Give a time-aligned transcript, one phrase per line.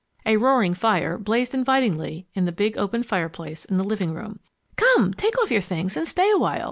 [0.25, 4.39] A roaring fire blazed invitingly in the big open fireplace in the living room.
[4.75, 6.59] "Come, take off your things and stay awhile!"